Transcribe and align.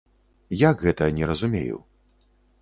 Як 0.61 0.81
гэта, 0.85 1.09
не 1.19 1.29
разумею. 1.33 1.77